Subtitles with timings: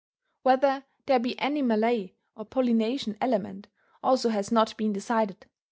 [0.41, 3.67] Whether there be any Malay or Polynesian element
[4.01, 5.45] also has not been decided.